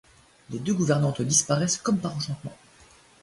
[0.49, 2.57] Les deux gouvernantes disparaissent comme par enchantement.